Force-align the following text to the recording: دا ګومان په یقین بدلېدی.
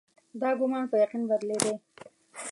دا 0.41 0.49
ګومان 0.59 0.83
په 0.91 0.95
یقین 1.03 1.23
بدلېدی. 1.29 1.75